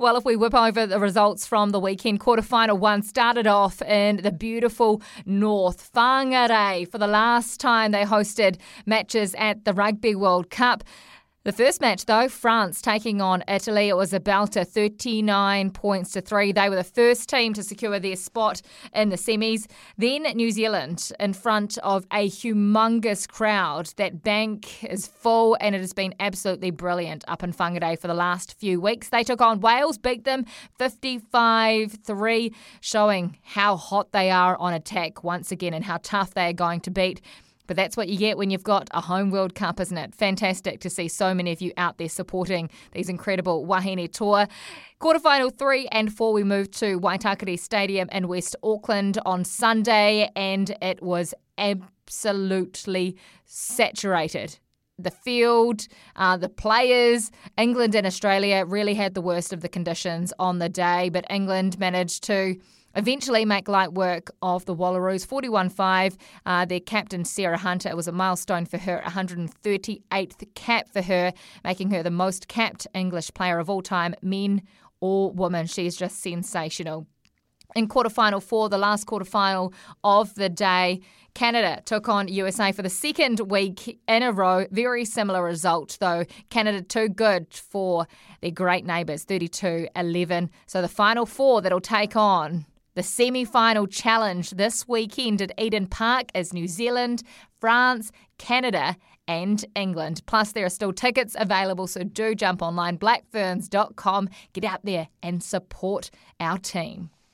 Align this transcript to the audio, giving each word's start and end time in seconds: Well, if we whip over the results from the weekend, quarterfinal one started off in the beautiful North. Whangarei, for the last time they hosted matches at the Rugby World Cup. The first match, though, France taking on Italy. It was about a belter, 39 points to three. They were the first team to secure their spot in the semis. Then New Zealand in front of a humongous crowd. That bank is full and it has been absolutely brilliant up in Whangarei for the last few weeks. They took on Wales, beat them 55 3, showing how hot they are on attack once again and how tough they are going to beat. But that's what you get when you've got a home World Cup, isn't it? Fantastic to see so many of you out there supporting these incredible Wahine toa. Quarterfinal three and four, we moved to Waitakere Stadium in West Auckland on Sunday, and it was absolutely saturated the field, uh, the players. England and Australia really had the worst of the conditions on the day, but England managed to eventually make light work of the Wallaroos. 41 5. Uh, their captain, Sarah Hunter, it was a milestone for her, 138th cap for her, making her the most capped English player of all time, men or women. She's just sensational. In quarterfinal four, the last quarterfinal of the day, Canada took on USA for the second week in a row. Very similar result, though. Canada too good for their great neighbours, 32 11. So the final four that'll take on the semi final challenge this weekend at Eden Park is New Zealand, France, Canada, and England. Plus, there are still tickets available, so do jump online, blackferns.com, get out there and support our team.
Well, 0.00 0.16
if 0.16 0.24
we 0.24 0.36
whip 0.36 0.54
over 0.54 0.86
the 0.86 1.00
results 1.00 1.44
from 1.44 1.70
the 1.70 1.80
weekend, 1.80 2.20
quarterfinal 2.20 2.78
one 2.78 3.02
started 3.02 3.48
off 3.48 3.82
in 3.82 4.18
the 4.18 4.30
beautiful 4.30 5.02
North. 5.26 5.90
Whangarei, 5.92 6.88
for 6.88 6.98
the 6.98 7.08
last 7.08 7.58
time 7.58 7.90
they 7.90 8.04
hosted 8.04 8.58
matches 8.86 9.34
at 9.36 9.64
the 9.64 9.74
Rugby 9.74 10.14
World 10.14 10.50
Cup. 10.50 10.84
The 11.48 11.52
first 11.54 11.80
match, 11.80 12.04
though, 12.04 12.28
France 12.28 12.82
taking 12.82 13.22
on 13.22 13.42
Italy. 13.48 13.88
It 13.88 13.96
was 13.96 14.12
about 14.12 14.54
a 14.54 14.60
belter, 14.60 14.68
39 14.68 15.70
points 15.70 16.10
to 16.10 16.20
three. 16.20 16.52
They 16.52 16.68
were 16.68 16.76
the 16.76 16.84
first 16.84 17.30
team 17.30 17.54
to 17.54 17.62
secure 17.62 17.98
their 17.98 18.16
spot 18.16 18.60
in 18.92 19.08
the 19.08 19.16
semis. 19.16 19.64
Then 19.96 20.24
New 20.24 20.50
Zealand 20.50 21.10
in 21.18 21.32
front 21.32 21.78
of 21.78 22.04
a 22.12 22.28
humongous 22.28 23.26
crowd. 23.26 23.94
That 23.96 24.22
bank 24.22 24.84
is 24.84 25.06
full 25.06 25.56
and 25.58 25.74
it 25.74 25.80
has 25.80 25.94
been 25.94 26.14
absolutely 26.20 26.70
brilliant 26.70 27.24
up 27.28 27.42
in 27.42 27.54
Whangarei 27.54 27.98
for 27.98 28.08
the 28.08 28.12
last 28.12 28.60
few 28.60 28.78
weeks. 28.78 29.08
They 29.08 29.22
took 29.22 29.40
on 29.40 29.60
Wales, 29.60 29.96
beat 29.96 30.24
them 30.24 30.44
55 30.78 31.92
3, 32.04 32.54
showing 32.82 33.38
how 33.40 33.78
hot 33.78 34.12
they 34.12 34.30
are 34.30 34.54
on 34.58 34.74
attack 34.74 35.24
once 35.24 35.50
again 35.50 35.72
and 35.72 35.86
how 35.86 35.98
tough 36.02 36.34
they 36.34 36.50
are 36.50 36.52
going 36.52 36.80
to 36.80 36.90
beat. 36.90 37.22
But 37.68 37.76
that's 37.76 37.96
what 37.96 38.08
you 38.08 38.18
get 38.18 38.36
when 38.36 38.50
you've 38.50 38.64
got 38.64 38.88
a 38.90 39.00
home 39.00 39.30
World 39.30 39.54
Cup, 39.54 39.78
isn't 39.78 39.96
it? 39.96 40.14
Fantastic 40.14 40.80
to 40.80 40.90
see 40.90 41.06
so 41.06 41.32
many 41.32 41.52
of 41.52 41.60
you 41.60 41.72
out 41.76 41.98
there 41.98 42.08
supporting 42.08 42.70
these 42.92 43.08
incredible 43.08 43.64
Wahine 43.64 44.10
toa. 44.10 44.48
Quarterfinal 45.00 45.56
three 45.56 45.86
and 45.92 46.12
four, 46.12 46.32
we 46.32 46.42
moved 46.42 46.72
to 46.80 46.98
Waitakere 46.98 47.56
Stadium 47.58 48.08
in 48.10 48.26
West 48.26 48.56
Auckland 48.64 49.18
on 49.24 49.44
Sunday, 49.44 50.30
and 50.34 50.76
it 50.82 51.00
was 51.02 51.34
absolutely 51.56 53.16
saturated 53.44 54.58
the 54.98 55.10
field, 55.10 55.86
uh, 56.16 56.36
the 56.36 56.48
players. 56.48 57.30
England 57.56 57.94
and 57.94 58.06
Australia 58.06 58.64
really 58.66 58.94
had 58.94 59.14
the 59.14 59.20
worst 59.20 59.52
of 59.52 59.60
the 59.60 59.68
conditions 59.68 60.32
on 60.38 60.58
the 60.58 60.68
day, 60.68 61.08
but 61.08 61.24
England 61.30 61.78
managed 61.78 62.24
to 62.24 62.56
eventually 62.94 63.44
make 63.44 63.68
light 63.68 63.92
work 63.92 64.30
of 64.42 64.64
the 64.64 64.74
Wallaroos. 64.74 65.24
41 65.24 65.68
5. 65.68 66.16
Uh, 66.44 66.64
their 66.64 66.80
captain, 66.80 67.24
Sarah 67.24 67.58
Hunter, 67.58 67.88
it 67.88 67.96
was 67.96 68.08
a 68.08 68.12
milestone 68.12 68.66
for 68.66 68.78
her, 68.78 69.02
138th 69.06 70.54
cap 70.54 70.88
for 70.88 71.02
her, 71.02 71.32
making 71.64 71.90
her 71.90 72.02
the 72.02 72.10
most 72.10 72.48
capped 72.48 72.86
English 72.94 73.32
player 73.34 73.58
of 73.58 73.70
all 73.70 73.82
time, 73.82 74.14
men 74.20 74.62
or 75.00 75.30
women. 75.30 75.66
She's 75.66 75.96
just 75.96 76.20
sensational. 76.20 77.06
In 77.74 77.86
quarterfinal 77.86 78.42
four, 78.42 78.68
the 78.68 78.78
last 78.78 79.06
quarterfinal 79.06 79.72
of 80.02 80.34
the 80.34 80.48
day, 80.48 81.00
Canada 81.34 81.82
took 81.84 82.08
on 82.08 82.26
USA 82.26 82.72
for 82.72 82.82
the 82.82 82.88
second 82.88 83.40
week 83.40 84.00
in 84.08 84.22
a 84.22 84.32
row. 84.32 84.66
Very 84.70 85.04
similar 85.04 85.44
result, 85.44 85.98
though. 86.00 86.24
Canada 86.48 86.82
too 86.82 87.08
good 87.08 87.52
for 87.52 88.06
their 88.40 88.50
great 88.50 88.86
neighbours, 88.86 89.24
32 89.24 89.88
11. 89.94 90.50
So 90.66 90.80
the 90.80 90.88
final 90.88 91.26
four 91.26 91.60
that'll 91.60 91.80
take 91.80 92.16
on 92.16 92.64
the 92.94 93.02
semi 93.04 93.44
final 93.44 93.86
challenge 93.86 94.50
this 94.50 94.88
weekend 94.88 95.40
at 95.40 95.52
Eden 95.56 95.86
Park 95.86 96.30
is 96.34 96.52
New 96.52 96.66
Zealand, 96.66 97.22
France, 97.60 98.10
Canada, 98.38 98.96
and 99.28 99.64
England. 99.76 100.22
Plus, 100.26 100.52
there 100.52 100.64
are 100.64 100.70
still 100.70 100.92
tickets 100.92 101.36
available, 101.38 101.86
so 101.86 102.02
do 102.02 102.34
jump 102.34 102.62
online, 102.62 102.98
blackferns.com, 102.98 104.28
get 104.52 104.64
out 104.64 104.80
there 104.84 105.08
and 105.22 105.42
support 105.42 106.10
our 106.40 106.58
team. 106.58 107.10